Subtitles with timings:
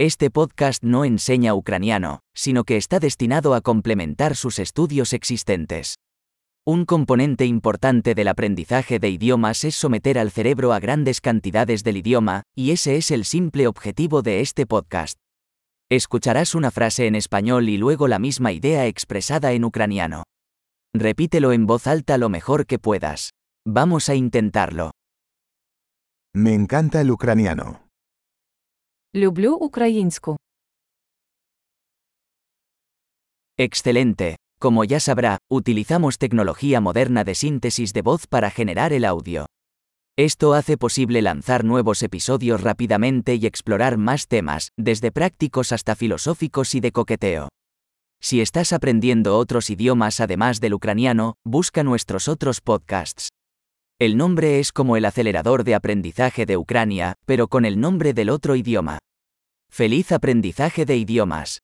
[0.00, 5.96] Este podcast no enseña ucraniano, sino que está destinado a complementar sus estudios existentes.
[6.64, 11.96] Un componente importante del aprendizaje de idiomas es someter al cerebro a grandes cantidades del
[11.96, 15.18] idioma, y ese es el simple objetivo de este podcast.
[15.90, 20.22] Escucharás una frase en español y luego la misma idea expresada en ucraniano.
[20.94, 23.30] Repítelo en voz alta lo mejor que puedas.
[23.66, 24.92] Vamos a intentarlo.
[26.32, 27.87] Me encanta el ucraniano.
[29.17, 30.37] Люблю українську.
[33.57, 34.37] Excelente.
[34.59, 39.45] Como ya sabrá, utilizamos tecnología moderna de síntesis de voz para generar el audio.
[40.17, 46.73] Esto hace posible lanzar nuevos episodios rápidamente y explorar más temas, desde prácticos hasta filosóficos
[46.75, 47.49] y de coqueteo.
[48.19, 53.29] Si estás aprendiendo otros idiomas además del ucraniano, busca nuestros otros podcasts.
[53.99, 58.29] El nombre es como el acelerador de aprendizaje de Ucrania, pero con el nombre del
[58.29, 58.99] otro idioma.
[59.70, 61.60] Feliz aprendizaje de idiomas.